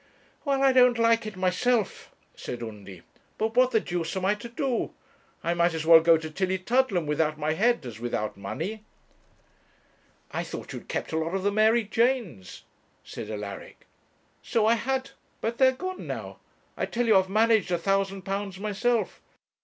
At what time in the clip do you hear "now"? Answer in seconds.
16.07-16.39